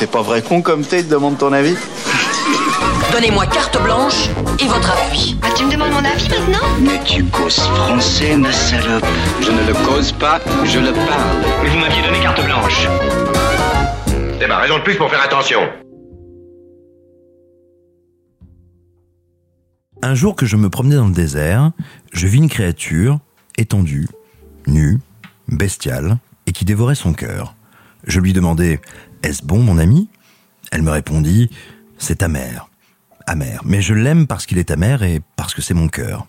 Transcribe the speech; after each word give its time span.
C'est 0.00 0.10
pas 0.10 0.22
vrai 0.22 0.40
con 0.40 0.62
comme 0.62 0.80
t'es, 0.80 1.02
demande 1.02 1.36
ton 1.36 1.52
avis 1.52 1.76
Donnez-moi 3.12 3.44
carte 3.44 3.82
blanche 3.82 4.30
et 4.58 4.64
votre 4.64 4.90
appui. 4.92 5.36
Ah, 5.42 5.48
tu 5.54 5.66
me 5.66 5.70
demandes 5.70 5.90
mon 5.90 6.02
avis 6.02 6.26
maintenant 6.30 6.66
Mais 6.80 6.98
tu 7.04 7.22
causes 7.24 7.58
français, 7.58 8.34
ma 8.34 8.50
salope. 8.50 9.04
Je 9.42 9.50
ne 9.50 9.66
le 9.66 9.74
cause 9.86 10.12
pas, 10.12 10.40
je 10.64 10.78
le 10.78 10.94
parle. 10.94 11.44
Mais 11.62 11.68
vous 11.68 11.78
m'aviez 11.78 12.00
donné 12.00 12.18
carte 12.18 12.42
blanche. 12.42 12.88
C'est 14.40 14.46
ma 14.48 14.56
raison 14.56 14.78
de 14.78 14.82
plus 14.84 14.96
pour 14.96 15.10
faire 15.10 15.20
attention. 15.22 15.60
Un 20.00 20.14
jour 20.14 20.34
que 20.34 20.46
je 20.46 20.56
me 20.56 20.70
promenais 20.70 20.96
dans 20.96 21.08
le 21.08 21.12
désert, 21.12 21.72
je 22.10 22.26
vis 22.26 22.38
une 22.38 22.48
créature 22.48 23.18
étendue, 23.58 24.08
nue, 24.66 24.98
bestiale, 25.46 26.16
et 26.46 26.52
qui 26.52 26.64
dévorait 26.64 26.94
son 26.94 27.12
cœur. 27.12 27.54
Je 28.06 28.18
lui 28.18 28.32
demandai 28.32 28.80
Est-ce 29.22 29.44
bon, 29.44 29.58
mon 29.58 29.78
ami? 29.78 30.08
Elle 30.72 30.82
me 30.82 30.90
répondit 30.90 31.50
C'est 31.98 32.22
amer. 32.22 32.68
Amer. 33.26 33.60
Mais 33.64 33.82
je 33.82 33.94
l'aime 33.94 34.26
parce 34.26 34.46
qu'il 34.46 34.58
est 34.58 34.70
amer 34.70 35.02
et 35.02 35.20
parce 35.36 35.54
que 35.54 35.62
c'est 35.62 35.74
mon 35.74 35.88
cœur. 35.88 36.26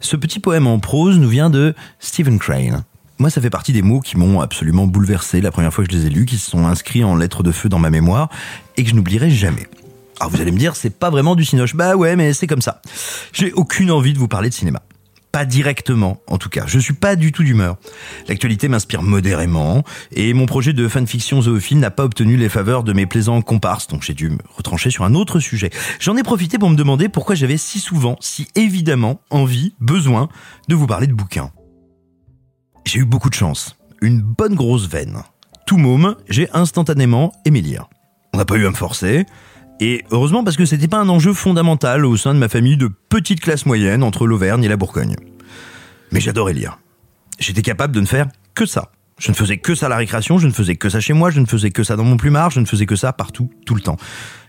Ce 0.00 0.16
petit 0.16 0.40
poème 0.40 0.66
en 0.66 0.78
prose 0.78 1.18
nous 1.18 1.28
vient 1.28 1.50
de 1.50 1.74
Stephen 1.98 2.38
Crane. 2.38 2.84
Moi, 3.18 3.30
ça 3.30 3.40
fait 3.40 3.50
partie 3.50 3.72
des 3.72 3.82
mots 3.82 4.00
qui 4.00 4.16
m'ont 4.16 4.40
absolument 4.40 4.86
bouleversé 4.86 5.40
la 5.40 5.50
première 5.50 5.72
fois 5.72 5.84
que 5.84 5.92
je 5.92 5.96
les 5.96 6.06
ai 6.06 6.10
lus, 6.10 6.26
qui 6.26 6.36
se 6.36 6.50
sont 6.50 6.66
inscrits 6.66 7.02
en 7.02 7.16
lettres 7.16 7.42
de 7.42 7.50
feu 7.50 7.68
dans 7.68 7.78
ma 7.78 7.90
mémoire 7.90 8.28
et 8.76 8.84
que 8.84 8.90
je 8.90 8.94
n'oublierai 8.94 9.30
jamais. 9.30 9.66
Alors 10.20 10.30
vous 10.30 10.40
allez 10.40 10.52
me 10.52 10.58
dire, 10.58 10.76
c'est 10.76 10.90
pas 10.90 11.10
vraiment 11.10 11.34
du 11.34 11.44
cinoche. 11.44 11.74
Bah 11.74 11.96
ouais, 11.96 12.16
mais 12.16 12.32
c'est 12.32 12.46
comme 12.46 12.62
ça. 12.62 12.80
J'ai 13.32 13.52
aucune 13.52 13.90
envie 13.90 14.12
de 14.12 14.18
vous 14.18 14.28
parler 14.28 14.48
de 14.48 14.54
cinéma. 14.54 14.80
Pas 15.36 15.44
directement, 15.44 16.22
en 16.28 16.38
tout 16.38 16.48
cas. 16.48 16.64
Je 16.66 16.78
suis 16.78 16.94
pas 16.94 17.14
du 17.14 17.30
tout 17.30 17.42
d'humeur. 17.42 17.76
L'actualité 18.26 18.68
m'inspire 18.68 19.02
modérément, 19.02 19.84
et 20.12 20.32
mon 20.32 20.46
projet 20.46 20.72
de 20.72 20.88
fanfiction 20.88 21.42
zoophile 21.42 21.78
n'a 21.78 21.90
pas 21.90 22.04
obtenu 22.04 22.38
les 22.38 22.48
faveurs 22.48 22.82
de 22.84 22.94
mes 22.94 23.04
plaisants 23.04 23.42
comparses, 23.42 23.86
donc 23.86 24.02
j'ai 24.02 24.14
dû 24.14 24.30
me 24.30 24.38
retrancher 24.48 24.88
sur 24.88 25.04
un 25.04 25.12
autre 25.12 25.38
sujet. 25.38 25.68
J'en 26.00 26.16
ai 26.16 26.22
profité 26.22 26.56
pour 26.56 26.70
me 26.70 26.74
demander 26.74 27.10
pourquoi 27.10 27.34
j'avais 27.34 27.58
si 27.58 27.80
souvent, 27.80 28.16
si 28.18 28.48
évidemment, 28.54 29.20
envie, 29.28 29.74
besoin 29.78 30.30
de 30.70 30.74
vous 30.74 30.86
parler 30.86 31.06
de 31.06 31.12
bouquins. 31.12 31.50
J'ai 32.86 33.00
eu 33.00 33.04
beaucoup 33.04 33.28
de 33.28 33.34
chance. 33.34 33.76
Une 34.00 34.22
bonne 34.22 34.54
grosse 34.54 34.88
veine. 34.88 35.18
Tout 35.66 35.76
môme, 35.76 36.16
j'ai 36.30 36.48
instantanément 36.54 37.32
aimé 37.44 37.60
lire. 37.60 37.90
On 38.32 38.38
n'a 38.38 38.46
pas 38.46 38.56
eu 38.56 38.66
à 38.66 38.70
me 38.70 38.74
forcer, 38.74 39.26
et 39.80 40.04
heureusement 40.10 40.42
parce 40.42 40.56
que 40.56 40.64
c'était 40.64 40.88
pas 40.88 40.98
un 40.98 41.08
enjeu 41.08 41.32
fondamental 41.32 42.04
au 42.04 42.16
sein 42.16 42.34
de 42.34 42.38
ma 42.38 42.48
famille 42.48 42.76
de 42.76 42.90
petite 43.08 43.40
classe 43.40 43.66
moyenne 43.66 44.02
entre 44.02 44.26
l'Auvergne 44.26 44.64
et 44.64 44.68
la 44.68 44.76
Bourgogne. 44.76 45.16
Mais 46.12 46.20
j'adorais 46.20 46.54
lire. 46.54 46.78
J'étais 47.38 47.62
capable 47.62 47.94
de 47.94 48.00
ne 48.00 48.06
faire 48.06 48.28
que 48.54 48.64
ça. 48.64 48.90
Je 49.18 49.30
ne 49.30 49.36
faisais 49.36 49.58
que 49.58 49.74
ça 49.74 49.86
à 49.86 49.88
la 49.88 49.96
récréation, 49.96 50.38
je 50.38 50.46
ne 50.46 50.52
faisais 50.52 50.76
que 50.76 50.88
ça 50.88 51.00
chez 51.00 51.12
moi, 51.12 51.30
je 51.30 51.40
ne 51.40 51.46
faisais 51.46 51.70
que 51.70 51.82
ça 51.82 51.96
dans 51.96 52.04
mon 52.04 52.16
plumard, 52.16 52.50
je 52.50 52.60
ne 52.60 52.66
faisais 52.66 52.86
que 52.86 52.96
ça 52.96 53.12
partout, 53.12 53.50
tout 53.64 53.74
le 53.74 53.80
temps. 53.80 53.96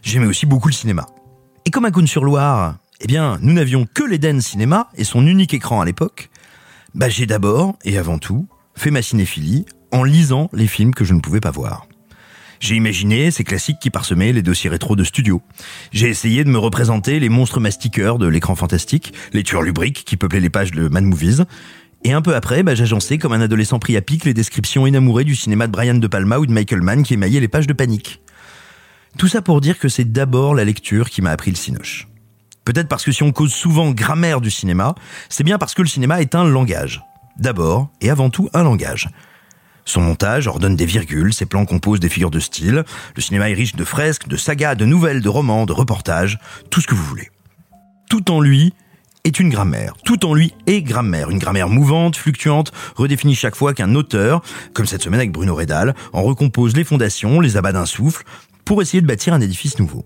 J'aimais 0.02 0.25
aussi 0.25 0.45
beaucoup 0.45 0.67
le 0.67 0.73
cinéma. 0.73 1.06
Et 1.66 1.72
comme 1.72 1.86
à 1.86 1.91
Cône-sur-Loire, 1.91 2.75
eh 3.00 3.08
bien, 3.08 3.38
nous 3.41 3.53
n'avions 3.53 3.86
que 3.86 4.03
l'Eden 4.03 4.41
Cinéma 4.41 4.89
et 4.95 5.03
son 5.03 5.25
unique 5.25 5.53
écran 5.53 5.81
à 5.81 5.86
l'époque, 5.86 6.30
bah 6.95 7.09
j'ai 7.09 7.25
d'abord 7.25 7.75
et 7.86 7.97
avant 7.97 8.17
tout 8.17 8.47
fait 8.75 8.91
ma 8.91 9.02
cinéphilie 9.02 9.66
en 9.91 10.03
lisant 10.03 10.50
les 10.53 10.67
films 10.67 10.94
que 10.94 11.06
je 11.06 11.14
ne 11.14 11.19
pouvais 11.19 11.39
pas 11.39 11.52
voir. 11.52 11.88
J'ai 12.59 12.75
imaginé 12.75 13.31
ces 13.31 13.44
classiques 13.44 13.80
qui 13.80 13.89
parsemaient 13.89 14.33
les 14.33 14.41
dossiers 14.41 14.69
rétro 14.69 14.95
de 14.95 15.03
studio. 15.03 15.41
J'ai 15.91 16.09
essayé 16.09 16.44
de 16.44 16.50
me 16.50 16.58
représenter 16.58 17.19
les 17.19 17.30
monstres 17.30 17.59
mastiqueurs 17.59 18.17
de 18.17 18.27
l'écran 18.27 18.55
fantastique, 18.55 19.13
les 19.33 19.44
tueurs 19.44 19.61
lubriques 19.61 20.03
qui 20.05 20.17
peuplaient 20.17 20.39
les 20.39 20.50
pages 20.50 20.72
de 20.72 20.88
Mad 20.88 21.03
Movies. 21.03 21.45
Et 22.03 22.13
un 22.13 22.22
peu 22.22 22.35
après, 22.35 22.63
bah, 22.63 22.75
j'agençais 22.75 23.17
comme 23.17 23.33
un 23.33 23.41
adolescent 23.41 23.80
pris 23.80 23.97
à 23.97 24.02
pic 24.02 24.25
les 24.25 24.33
descriptions 24.33 24.88
inamourées 24.88 25.23
du 25.23 25.35
cinéma 25.35 25.67
de 25.67 25.72
Brian 25.72 25.95
De 25.95 26.08
Palma 26.08 26.39
ou 26.39 26.45
de 26.45 26.52
Michael 26.53 26.81
Mann 26.81 27.03
qui 27.03 27.16
émaillaient 27.16 27.39
les 27.39 27.47
pages 27.47 27.67
de 27.67 27.73
panique. 27.73 28.22
Tout 29.17 29.28
ça 29.28 29.41
pour 29.41 29.61
dire 29.61 29.80
que 29.80 29.89
c'est 29.89 30.11
d'abord 30.11 30.53
la 30.53 30.63
lecture 30.63 31.09
qui 31.09 31.22
m'a 31.22 31.31
appris 31.31 31.52
le 31.52 31.58
cinoche. 31.58 32.08
Peut-être 32.66 32.88
parce 32.88 33.03
que 33.03 33.11
si 33.11 33.23
on 33.23 33.31
cause 33.31 33.53
souvent 33.53 33.91
grammaire 33.91 34.41
du 34.41 34.52
cinéma, 34.52 34.94
c'est 35.30 35.44
bien 35.44 35.57
parce 35.57 35.73
que 35.73 35.81
le 35.81 35.88
cinéma 35.88 36.22
est 36.22 36.35
un 36.35 36.44
langage. 36.44 37.01
D'abord 37.38 37.90
et 38.01 38.09
avant 38.09 38.29
tout 38.29 38.50
un 38.53 38.63
langage. 38.63 39.09
Son 39.88 40.02
montage 40.02 40.48
ordonne 40.48 40.75
des 40.75 40.86
virgules, 40.86 41.34
ses 41.34 41.46
plans 41.46 41.66
composent 41.66 42.02
des 42.02 42.09
figures 42.09 42.30
de 42.30 42.42
style. 42.42 42.84
Le 43.16 43.22
cinéma 43.22 43.50
est 43.50 43.53
riche 43.53 43.74
de 43.74 43.86
fresques, 43.86 44.28
de 44.28 44.36
sagas, 44.36 44.75
de 44.75 44.84
nouvelles, 44.84 45.22
de 45.22 45.30
romans, 45.30 45.66
de 45.66 45.72
reportages, 45.72 46.40
tout 46.70 46.81
ce 46.81 46.88
que 46.88 46.94
vous 46.94 47.06
voulez. 47.06 47.31
Tout 48.09 48.30
en 48.30 48.42
lui 48.42 48.74
est 49.24 49.40
une 49.40 49.50
grammaire. 49.50 49.94
Tout 50.03 50.26
en 50.26 50.34
lui 50.34 50.53
est 50.68 50.81
grammaire. 50.81 51.30
Une 51.30 51.40
grammaire 51.40 51.70
mouvante, 51.70 52.18
fluctuante, 52.18 52.74
redéfinie 52.97 53.34
chaque 53.34 53.56
fois 53.56 53.74
qu'un 53.74 53.96
auteur, 53.96 54.42
comme 54.74 54.86
cette 54.86 55.02
semaine 55.02 55.22
avec 55.22 55.31
Bruno 55.31 55.56
Redal, 55.56 55.96
en 56.12 56.22
recompose 56.22 56.76
les 56.76 56.84
fondations, 56.84 57.40
les 57.40 57.56
abats 57.56 57.72
d'un 57.72 57.86
souffle, 57.86 58.26
pour 58.66 58.81
essayer 58.81 59.00
de 59.00 59.08
bâtir 59.08 59.34
un 59.34 59.40
édifice 59.40 59.80
nouveau. 59.80 60.06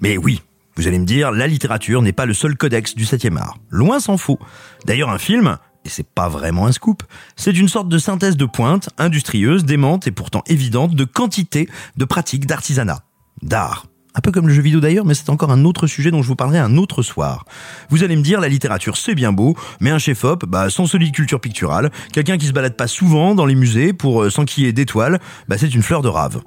Mais 0.00 0.16
oui, 0.16 0.42
vous 0.76 0.86
allez 0.86 1.00
me 1.00 1.06
dire, 1.06 1.32
la 1.32 1.48
littérature 1.48 2.02
n'est 2.02 2.12
pas 2.12 2.26
le 2.26 2.34
seul 2.34 2.56
codex 2.56 2.94
du 2.94 3.04
7e 3.04 3.36
art. 3.36 3.58
Loin 3.68 3.98
s'en 3.98 4.16
faut. 4.16 4.38
D'ailleurs, 4.84 5.10
un 5.10 5.18
film, 5.18 5.58
et 5.86 5.88
c'est 5.88 6.06
pas 6.06 6.28
vraiment 6.28 6.66
un 6.66 6.72
scoop, 6.72 7.02
c'est 7.36 7.56
une 7.56 7.68
sorte 7.68 7.88
de 7.88 7.98
synthèse 7.98 8.36
de 8.36 8.44
pointe, 8.44 8.90
industrieuse, 8.98 9.64
démente 9.64 10.06
et 10.06 10.10
pourtant 10.10 10.42
évidente 10.46 10.94
de 10.94 11.04
quantité 11.04 11.68
de 11.96 12.04
pratiques 12.04 12.46
d'artisanat, 12.46 13.04
d'art. 13.42 13.86
Un 14.16 14.20
peu 14.20 14.32
comme 14.32 14.48
le 14.48 14.54
jeu 14.54 14.62
vidéo 14.62 14.80
d'ailleurs, 14.80 15.04
mais 15.04 15.14
c'est 15.14 15.30
encore 15.30 15.52
un 15.52 15.64
autre 15.64 15.86
sujet 15.86 16.10
dont 16.10 16.22
je 16.22 16.28
vous 16.28 16.36
parlerai 16.36 16.58
un 16.58 16.76
autre 16.76 17.02
soir. 17.02 17.44
Vous 17.90 18.02
allez 18.02 18.16
me 18.16 18.22
dire, 18.22 18.40
la 18.40 18.48
littérature 18.48 18.96
c'est 18.96 19.14
bien 19.14 19.32
beau, 19.32 19.54
mais 19.80 19.90
un 19.90 19.98
chef-op, 19.98 20.44
bah, 20.46 20.70
sans 20.70 20.86
solide 20.86 21.14
culture 21.14 21.40
picturale, 21.40 21.92
quelqu'un 22.12 22.38
qui 22.38 22.46
se 22.46 22.52
balade 22.52 22.76
pas 22.76 22.88
souvent 22.88 23.34
dans 23.34 23.46
les 23.46 23.54
musées 23.54 23.92
pour 23.92 24.22
euh, 24.22 24.30
s'enquiller 24.30 24.72
d'étoiles, 24.72 25.20
bah, 25.48 25.56
c'est 25.58 25.72
une 25.72 25.82
fleur 25.82 26.02
de 26.02 26.08
rave. 26.08 26.42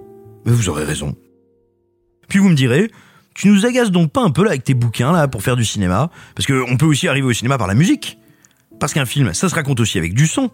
Mais 0.45 0.51
vous 0.51 0.67
aurez 0.67 0.83
raison. 0.83 1.15
Puis 2.27 2.39
vous 2.39 2.49
me 2.49 2.55
direz, 2.55 2.91
tu 3.35 3.47
nous 3.47 3.65
agaces 3.65 3.91
donc 3.91 4.11
pas 4.11 4.21
un 4.21 4.31
peu 4.31 4.47
avec 4.47 4.63
tes 4.63 4.73
bouquins 4.73 5.13
là 5.13 5.27
pour 5.27 5.43
faire 5.43 5.55
du 5.55 5.63
cinéma? 5.63 6.09
Parce 6.35 6.47
qu'on 6.47 6.75
peut 6.75 6.85
aussi 6.85 7.07
arriver 7.07 7.27
au 7.27 7.33
cinéma 7.33 7.57
par 7.57 7.67
la 7.67 7.75
musique. 7.75 8.19
Parce 8.79 8.93
qu'un 8.93 9.05
film, 9.05 9.33
ça 9.33 9.49
se 9.49 9.55
raconte 9.55 9.79
aussi 9.79 9.97
avec 9.97 10.13
du 10.13 10.27
son. 10.27 10.51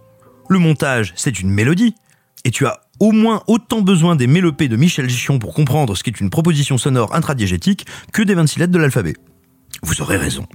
Le 0.49 0.59
montage, 0.59 1.13
c'est 1.15 1.39
une 1.39 1.49
mélodie. 1.49 1.95
Et 2.43 2.51
tu 2.51 2.65
as 2.65 2.81
au 2.99 3.11
moins 3.11 3.43
autant 3.47 3.81
besoin 3.81 4.15
des 4.15 4.27
mélopées 4.27 4.67
de 4.67 4.75
Michel 4.75 5.09
Gichon 5.09 5.39
pour 5.39 5.53
comprendre 5.53 5.95
ce 5.95 6.03
qu'est 6.03 6.19
une 6.19 6.29
proposition 6.29 6.77
sonore 6.77 7.13
intradiégétique 7.15 7.85
que 8.13 8.21
des 8.21 8.35
26 8.35 8.59
lettres 8.59 8.73
de 8.73 8.79
l'alphabet. 8.79 9.13
Vous 9.81 10.01
aurez 10.01 10.17
raison. 10.17 10.47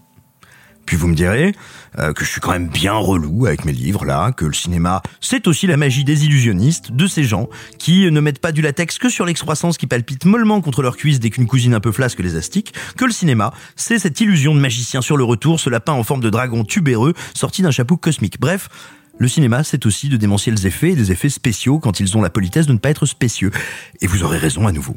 Puis 0.91 0.97
vous 0.97 1.07
me 1.07 1.15
direz 1.15 1.55
euh, 2.01 2.13
que 2.13 2.25
je 2.25 2.31
suis 2.31 2.41
quand 2.41 2.51
même 2.51 2.67
bien 2.67 2.95
relou 2.95 3.47
avec 3.47 3.65
mes 3.65 3.71
livres 3.71 4.05
là, 4.05 4.33
que 4.33 4.45
le 4.45 4.53
cinéma 4.53 5.03
c'est 5.21 5.47
aussi 5.47 5.69
la 5.69 5.77
magie 5.77 6.03
des 6.03 6.25
illusionnistes, 6.25 6.91
de 6.91 7.07
ces 7.07 7.23
gens 7.23 7.49
qui 7.79 8.11
ne 8.11 8.21
mettent 8.21 8.41
pas 8.41 8.51
du 8.51 8.61
latex 8.61 8.99
que 8.99 9.09
sur 9.09 9.25
l'excroissance 9.25 9.79
qui 9.79 9.87
palpite 9.87 10.25
mollement 10.25 10.61
contre 10.61 10.83
leur 10.83 10.97
cuisse 10.97 11.21
dès 11.21 11.31
qu'une 11.31 11.47
cousine 11.47 11.75
un 11.75 11.81
peu 11.81 11.93
flasque 11.93 12.19
les 12.19 12.35
astique, 12.35 12.75
que 12.97 13.05
le 13.05 13.13
cinéma 13.13 13.55
c'est 13.77 14.01
cette 14.01 14.21
illusion 14.21 14.53
de 14.53 14.59
magicien 14.59 15.01
sur 15.01 15.17
le 15.17 15.23
retour, 15.23 15.61
ce 15.61 15.71
lapin 15.71 15.93
en 15.93 16.03
forme 16.03 16.23
de 16.23 16.29
dragon 16.29 16.65
tubéreux 16.65 17.15
sorti 17.37 17.63
d'un 17.63 17.71
chapeau 17.71 17.97
cosmique. 17.97 18.41
Bref, 18.41 18.69
le 19.19 19.29
cinéma, 19.29 19.63
c'est 19.63 19.87
aussi 19.87 20.09
de 20.09 20.17
démentiels 20.17 20.67
effets 20.67 20.91
et 20.91 20.97
des 20.97 21.13
effets 21.13 21.29
spéciaux 21.29 21.79
quand 21.79 22.01
ils 22.01 22.19
ont 22.19 22.21
la 22.21 22.31
politesse 22.31 22.67
de 22.67 22.73
ne 22.73 22.79
pas 22.79 22.91
être 22.91 23.07
spécieux. 23.07 23.53
Et 24.01 24.09
vous 24.09 24.25
aurez 24.25 24.39
raison 24.39 24.67
à 24.67 24.73
nouveau. 24.73 24.97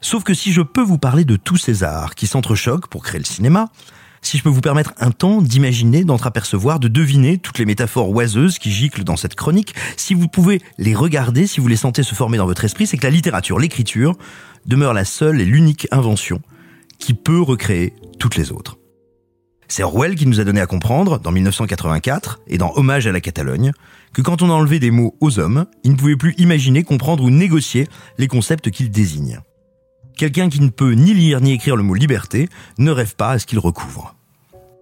Sauf 0.00 0.22
que 0.22 0.32
si 0.32 0.52
je 0.52 0.60
peux 0.60 0.82
vous 0.82 0.98
parler 0.98 1.24
de 1.24 1.34
tous 1.34 1.56
ces 1.56 1.82
arts 1.82 2.14
qui 2.14 2.28
s'entrechoquent 2.28 2.86
pour 2.86 3.02
créer 3.02 3.18
le 3.18 3.26
cinéma, 3.26 3.70
si 4.24 4.38
je 4.38 4.42
peux 4.42 4.48
vous 4.48 4.60
permettre 4.60 4.94
un 4.98 5.10
temps 5.10 5.42
d'imaginer, 5.42 6.04
d'entreapercevoir, 6.04 6.80
de 6.80 6.88
deviner 6.88 7.38
toutes 7.38 7.58
les 7.58 7.66
métaphores 7.66 8.10
oiseuses 8.10 8.58
qui 8.58 8.70
giclent 8.70 9.04
dans 9.04 9.16
cette 9.16 9.34
chronique, 9.34 9.74
si 9.96 10.14
vous 10.14 10.28
pouvez 10.28 10.60
les 10.78 10.94
regarder, 10.94 11.46
si 11.46 11.60
vous 11.60 11.68
les 11.68 11.76
sentez 11.76 12.02
se 12.02 12.14
former 12.14 12.38
dans 12.38 12.46
votre 12.46 12.64
esprit, 12.64 12.86
c'est 12.86 12.96
que 12.96 13.06
la 13.06 13.10
littérature, 13.10 13.58
l'écriture, 13.58 14.16
demeure 14.66 14.94
la 14.94 15.04
seule 15.04 15.40
et 15.40 15.44
l'unique 15.44 15.86
invention 15.90 16.40
qui 16.98 17.12
peut 17.14 17.40
recréer 17.40 17.92
toutes 18.18 18.36
les 18.36 18.50
autres. 18.50 18.78
C'est 19.68 19.82
Orwell 19.82 20.14
qui 20.14 20.26
nous 20.26 20.40
a 20.40 20.44
donné 20.44 20.60
à 20.60 20.66
comprendre, 20.66 21.18
dans 21.18 21.32
1984, 21.32 22.40
et 22.46 22.58
dans 22.58 22.72
Hommage 22.76 23.06
à 23.06 23.12
la 23.12 23.20
Catalogne, 23.20 23.72
que 24.12 24.22
quand 24.22 24.42
on 24.42 24.50
a 24.50 24.52
enlevé 24.52 24.78
des 24.78 24.90
mots 24.90 25.16
aux 25.20 25.38
hommes, 25.38 25.66
il 25.84 25.92
ne 25.92 25.96
pouvait 25.96 26.16
plus 26.16 26.34
imaginer, 26.38 26.82
comprendre 26.82 27.24
ou 27.24 27.30
négocier 27.30 27.88
les 28.18 28.28
concepts 28.28 28.70
qu'ils 28.70 28.90
désignent. 28.90 29.40
Quelqu'un 30.16 30.48
qui 30.48 30.60
ne 30.60 30.68
peut 30.68 30.92
ni 30.92 31.12
lire 31.12 31.40
ni 31.40 31.52
écrire 31.52 31.74
le 31.74 31.82
mot 31.82 31.94
liberté 31.94 32.48
ne 32.78 32.92
rêve 32.92 33.16
pas 33.16 33.30
à 33.30 33.38
ce 33.40 33.46
qu'il 33.46 33.58
recouvre. 33.58 34.14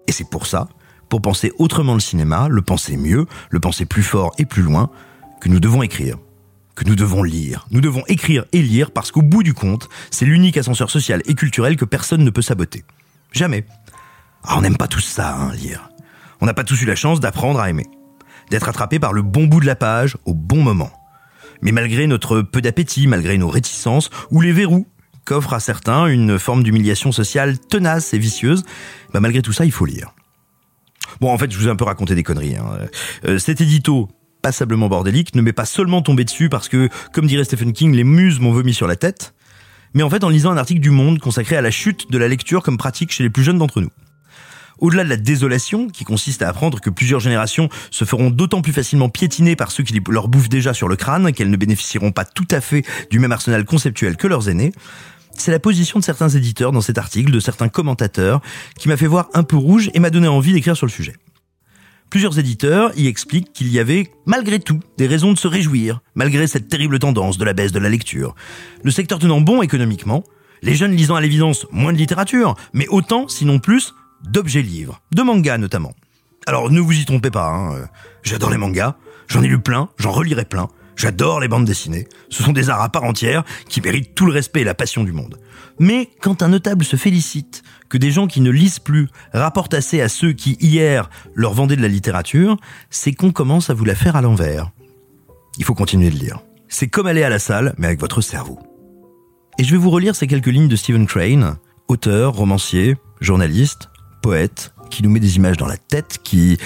Et 0.07 0.13
c'est 0.13 0.29
pour 0.29 0.47
ça, 0.47 0.69
pour 1.09 1.23
penser 1.23 1.53
autrement 1.59 1.95
le 1.95 2.01
cinéma, 2.01 2.49
le 2.51 2.61
penser 2.61 2.99
mieux, 2.99 3.27
le 3.49 3.61
penser 3.61 3.87
plus 3.87 4.03
fort 4.03 4.33
et 4.37 4.45
plus 4.45 4.63
loin, 4.63 4.91
que 5.41 5.49
nous 5.49 5.59
devons 5.59 5.83
écrire, 5.83 6.19
que 6.75 6.85
nous 6.85 6.97
devons 6.97 7.23
lire. 7.23 7.67
Nous 7.71 7.81
devons 7.81 8.03
écrire 8.09 8.45
et 8.53 8.61
lire 8.61 8.91
parce 8.91 9.11
qu'au 9.11 9.23
bout 9.23 9.43
du 9.43 9.55
compte, 9.55 9.89
c'est 10.11 10.27
l'unique 10.27 10.59
ascenseur 10.59 10.91
social 10.91 11.23
et 11.25 11.35
culturel 11.35 11.77
que 11.77 11.87
personne 11.87 12.25
ne 12.25 12.31
peut 12.31 12.43
saboter. 12.43 12.85
Jamais. 13.33 13.65
Ah, 14.45 14.57
on 14.59 14.61
n'aime 14.61 14.77
pas 14.77 14.89
tous 14.89 15.01
ça, 15.01 15.35
hein, 15.35 15.53
lire. 15.55 15.89
On 16.43 16.47
n'a 16.47 16.55
pas 16.55 16.65
tous 16.65 16.83
eu 16.83 16.87
la 16.87 16.97
chance 16.97 17.21
d'apprendre 17.21 17.61
à 17.61 17.71
aimer. 17.71 17.87
D'être 18.51 18.69
attrapé 18.69 18.99
par 18.99 19.15
le 19.15 19.23
bon 19.23 19.47
bout 19.47 19.61
de 19.61 19.67
la 19.67 19.77
page 19.77 20.19
au 20.27 20.35
bon 20.35 20.63
moment. 20.63 20.91
Mais 21.63 21.73
malgré 21.73 22.07
notre 22.07 22.43
peu 22.43 22.61
d'appétit, 22.61 23.07
malgré 23.07 23.39
nos 23.39 23.49
réticences 23.49 24.11
ou 24.31 24.43
les 24.43 24.53
verrous 24.53 24.87
qu'offre 25.25 25.53
à 25.53 25.61
certains 25.61 26.07
une 26.07 26.39
forme 26.39 26.63
d'humiliation 26.63 27.13
sociale 27.13 27.59
tenace 27.59 28.15
et 28.15 28.19
vicieuse, 28.19 28.65
bah 29.13 29.21
malgré 29.21 29.43
tout 29.43 29.53
ça, 29.53 29.65
il 29.65 29.73
faut 29.73 29.87
lire. 29.87 30.15
Bon, 31.21 31.33
en 31.33 31.39
fait, 31.39 31.51
je 31.51 31.59
vous 31.59 31.69
ai 31.69 31.71
un 31.71 31.77
peu 31.77 31.85
raconté 31.85 32.15
des 32.15 32.23
conneries. 32.23 32.57
Hein. 32.57 32.89
Euh, 33.25 33.39
cet 33.39 33.61
édito, 33.61 34.09
passablement 34.43 34.89
bordélique 34.89 35.35
ne 35.35 35.43
m'est 35.43 35.53
pas 35.53 35.65
seulement 35.65 36.03
tombé 36.03 36.25
dessus 36.25 36.49
parce 36.49 36.69
que, 36.69 36.89
comme 37.13 37.27
dirait 37.27 37.45
Stephen 37.45 37.73
King, 37.73 37.95
les 37.95 38.05
muses 38.05 38.41
m'ont 38.41 38.53
vomi 38.53 38.75
sur 38.75 38.87
la 38.87 38.97
tête, 38.97 39.35
mais 39.95 40.03
en 40.03 40.11
fait 40.11 40.25
en 40.25 40.29
lisant 40.29 40.51
un 40.51 40.57
article 40.57 40.81
du 40.81 40.91
Monde 40.91 41.19
consacré 41.19 41.57
à 41.57 41.61
la 41.61 41.71
chute 41.71 42.11
de 42.11 42.19
la 42.19 42.29
lecture 42.29 42.63
comme 42.63 42.77
pratique 42.77 43.13
chez 43.13 43.23
les 43.23 43.31
plus 43.31 43.45
jeunes 43.45 43.59
d'entre 43.59 43.81
nous. 43.81 43.91
Au-delà 44.79 45.05
de 45.05 45.09
la 45.09 45.17
désolation, 45.17 45.87
qui 45.87 46.03
consiste 46.03 46.43
à 46.43 46.49
apprendre 46.49 46.81
que 46.81 46.91
plusieurs 46.91 47.21
générations 47.21 47.69
se 47.93 48.05
feront 48.05 48.31
d'autant 48.31 48.63
plus 48.63 48.73
facilement 48.73 49.09
piétiner 49.09 49.55
par 49.55 49.71
ceux 49.71 49.85
qui 49.85 50.01
leur 50.09 50.27
bouffent 50.27 50.49
déjà 50.49 50.75
sur 50.75 50.89
le 50.89 50.97
crâne 50.97 51.33
qu'elles 51.33 51.51
ne 51.51 51.57
bénéficieront 51.57 52.11
pas 52.11 52.25
tout 52.25 52.49
à 52.51 52.61
fait 52.61 52.85
du 53.09 53.21
même 53.21 53.31
arsenal 53.31 53.65
conceptuel 53.65 54.17
que 54.17 54.27
leurs 54.27 54.49
aînés, 54.49 54.73
c'est 55.37 55.51
la 55.51 55.59
position 55.59 55.99
de 55.99 56.05
certains 56.05 56.29
éditeurs 56.29 56.73
dans 56.73 56.81
cet 56.81 56.99
article, 56.99 57.31
de 57.31 57.41
certains 57.41 57.69
commentateurs, 57.69 58.41
qui 58.79 58.89
m'a 58.89 58.97
fait 58.97 59.07
voir 59.07 59.29
un 59.35 59.43
peu 59.43 59.57
rouge 59.57 59.91
et 59.95 60.01
m'a 60.01 60.11
donné 60.11 60.29
envie 60.29 60.53
d'écrire 60.53 60.77
sur 60.77 60.87
le 60.87 60.93
sujet. 60.93 61.15
Plusieurs 62.11 62.39
éditeurs 62.39 62.93
y 62.95 63.07
expliquent 63.07 63.53
qu'il 63.55 63.69
y 63.69 63.79
avait, 63.79 64.13
malgré 64.27 64.61
tout, 64.61 64.81
des 64.99 65.07
raisons 65.07 65.33
de 65.33 65.39
se 65.39 65.49
réjouir, 65.49 66.01
malgré 66.15 66.47
cette 66.47 66.69
terrible 66.69 66.99
tendance 66.99 67.39
de 67.39 67.45
la 67.45 67.55
baisse 67.55 67.73
de 67.73 67.79
la 67.79 67.89
lecture. 67.89 68.35
Le 68.83 68.91
secteur 68.91 69.19
tenant 69.19 69.41
bon 69.41 69.63
économiquement, 69.63 70.23
les 70.61 70.75
jeunes 70.75 70.95
lisant 70.95 71.15
à 71.15 71.21
l'évidence 71.21 71.67
moins 71.71 71.93
de 71.93 71.99
littérature, 71.99 72.55
mais 72.75 72.87
autant, 72.89 73.29
sinon 73.29 73.59
plus, 73.59 73.95
d'objets 74.29 74.63
livres, 74.63 75.01
de 75.13 75.23
mangas 75.23 75.59
notamment. 75.59 75.95
Alors 76.47 76.71
ne 76.71 76.81
vous 76.81 76.93
y 76.93 77.05
trompez 77.05 77.31
pas, 77.31 77.49
hein, 77.49 77.75
euh, 77.75 77.87
j'adore 78.23 78.51
les 78.51 78.59
mangas, 78.59 78.97
j'en 79.29 79.43
ai 79.43 79.49
lu 79.49 79.61
plein, 79.61 79.89
j'en 79.99 80.13
relirai 80.13 80.45
plein, 80.45 80.69
j'adore 81.03 81.41
les 81.41 81.49
bandes 81.49 81.65
dessinées, 81.65 82.07
ce 82.31 82.45
sont 82.45 82.53
des 82.53 82.71
arts 82.71 82.81
à 82.81 82.89
part 82.89 83.03
entière 83.03 83.43
qui 83.69 83.81
méritent 83.81 84.15
tout 84.15 84.25
le 84.25 84.33
respect 84.33 84.61
et 84.61 84.65
la 84.65 84.75
passion 84.75 85.03
du 85.03 85.11
monde. 85.11 85.41
Mais 85.81 86.09
quand 86.21 86.43
un 86.43 86.49
notable 86.49 86.85
se 86.85 86.95
félicite 86.95 87.65
que 87.89 87.99
des 87.99 88.13
gens 88.13 88.29
qui 88.29 88.41
ne 88.41 88.51
lisent 88.51 88.79
plus 88.79 89.09
rapportent 89.33 89.75
assez 89.75 90.01
à 90.01 90.09
ceux 90.09 90.33
qui 90.33 90.57
hier 90.61 91.11
leur 91.35 91.55
vendaient 91.55 91.75
de 91.75 91.83
la 91.83 91.89
littérature, 91.89 92.57
c'est 92.89 93.13
qu'on 93.13 93.33
commence 93.33 93.69
à 93.69 93.75
vous 93.75 93.85
la 93.85 93.97
faire 93.97 94.15
à 94.15 94.23
l'envers. 94.23 94.71
Il 95.59 95.65
faut 95.65 95.75
continuer 95.75 96.11
de 96.11 96.17
lire. 96.17 96.39
C'est 96.69 96.87
comme 96.87 97.09
aller 97.09 97.25
à 97.25 97.29
la 97.29 97.41
salle, 97.41 97.75
mais 97.79 97.89
avec 97.89 98.01
votre 98.01 98.21
cerveau. 98.21 98.61
Et 99.59 99.65
je 99.65 99.73
vais 99.73 99.79
vous 99.79 99.91
relire 99.91 100.15
ces 100.15 100.29
quelques 100.29 100.47
lignes 100.47 100.69
de 100.69 100.77
Stephen 100.77 101.07
Crane, 101.07 101.57
auteur, 101.89 102.35
romancier, 102.35 102.97
journaliste, 103.21 103.91
poète 104.23 104.73
qui 104.89 105.03
nous 105.03 105.11
met 105.11 105.21
des 105.21 105.37
images 105.37 105.57
dans 105.57 105.67
la 105.67 105.77
tête, 105.77 106.19
qui 106.23 106.59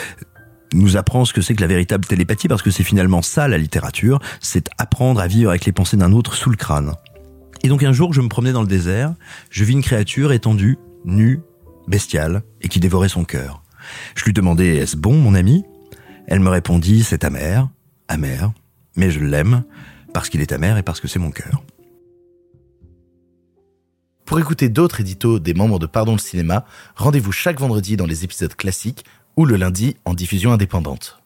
nous 0.73 0.97
apprend 0.97 1.25
ce 1.25 1.33
que 1.33 1.41
c'est 1.41 1.55
que 1.55 1.61
la 1.61 1.67
véritable 1.67 2.05
télépathie, 2.05 2.49
parce 2.49 2.63
que 2.63 2.71
c'est 2.71 2.83
finalement 2.83 3.23
ça 3.23 3.49
la 3.49 3.59
littérature, 3.59 4.21
c'est 4.41 4.69
apprendre 4.79 5.21
à 5.21 5.27
vivre 5.27 5.51
avec 5.51 5.65
les 5.65 5.73
pensées 5.73 5.97
d'un 5.97 6.13
autre 6.13 6.35
sous 6.35 6.51
le 6.51 6.57
crâne. 6.57 6.93
Et 7.63 7.69
donc 7.69 7.83
un 7.83 7.93
jour, 7.93 8.13
je 8.13 8.21
me 8.21 8.29
promenais 8.29 8.53
dans 8.53 8.63
le 8.63 8.69
désert, 8.69 9.15
je 9.51 9.65
vis 9.65 9.73
une 9.73 9.83
créature 9.83 10.33
étendue, 10.33 10.79
nue, 11.05 11.41
bestiale, 11.89 12.43
et 12.61 12.69
qui 12.69 12.81
dévorait 12.81 13.09
son 13.09 13.25
cœur. 13.25 13.63
Je 14.15 14.25
lui 14.25 14.33
demandais, 14.33 14.77
est-ce 14.77 14.97
bon, 14.97 15.15
mon 15.15 15.35
ami? 15.35 15.65
Elle 16.27 16.41
me 16.41 16.49
répondit, 16.49 17.05
c'est 17.05 17.25
amer, 17.25 17.69
amer, 18.09 18.53
mais 18.97 19.11
je 19.11 19.21
l'aime, 19.21 19.65
parce 20.13 20.29
qu'il 20.29 20.41
est 20.41 20.53
amer 20.53 20.77
et 20.77 20.83
parce 20.83 21.01
que 21.01 21.09
c'est 21.09 21.19
mon 21.19 21.31
cœur. 21.31 21.63
Pour 24.25 24.41
écouter 24.41 24.69
d'autres 24.69 25.01
éditos 25.01 25.39
des 25.39 25.55
membres 25.55 25.79
de 25.79 25.87
Pardon 25.87 26.13
le 26.13 26.19
cinéma, 26.19 26.65
rendez-vous 26.97 27.31
chaque 27.31 27.61
vendredi 27.61 27.97
dans 27.97 28.07
les 28.07 28.25
épisodes 28.25 28.55
classiques 28.57 29.05
ou 29.37 29.45
le 29.45 29.57
lundi 29.57 29.97
en 30.05 30.15
diffusion 30.15 30.53
indépendante. 30.53 31.21